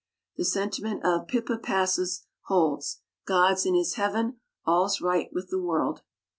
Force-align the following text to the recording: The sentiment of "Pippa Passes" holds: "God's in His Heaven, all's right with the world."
The 0.35 0.45
sentiment 0.45 1.05
of 1.05 1.27
"Pippa 1.27 1.59
Passes" 1.59 2.25
holds: 2.45 3.01
"God's 3.27 3.67
in 3.67 3.75
His 3.75 3.93
Heaven, 3.93 4.39
all's 4.65 4.99
right 4.99 5.29
with 5.31 5.51
the 5.51 5.61
world." 5.61 6.01